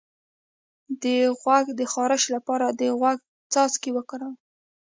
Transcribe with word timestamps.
د 1.01 1.03
غوږ 1.39 1.65
د 1.79 1.81
خارش 1.91 2.23
لپاره 2.35 2.67
د 2.79 2.81
غوږ 2.99 3.17
څاڅکي 3.51 3.89
وکاروئ 3.93 4.35